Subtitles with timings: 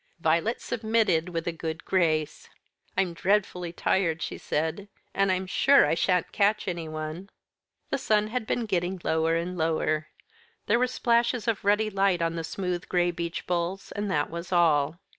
[0.19, 2.49] Violet submitted with a good grace.
[2.97, 7.29] "I'm dreadfully tired," she said, "and I'm sure I shan't catch anyone."
[7.91, 10.07] The sun had been getting lower and lower.
[10.65, 14.51] There were splashes of ruddy light on the smooth gray beech boles, and that was
[14.51, 14.97] all.